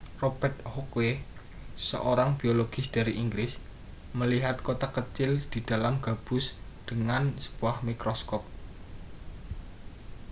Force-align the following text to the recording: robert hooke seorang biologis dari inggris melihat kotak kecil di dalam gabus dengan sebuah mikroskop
robert 0.23 0.57
hooke 0.73 1.09
seorang 1.89 2.31
biologis 2.39 2.87
dari 2.95 3.13
inggris 3.23 3.51
melihat 4.19 4.55
kotak 4.67 4.91
kecil 4.97 5.31
di 5.53 5.59
dalam 5.69 5.95
gabus 6.05 6.45
dengan 6.89 7.23
sebuah 7.45 7.75
mikroskop 7.87 8.41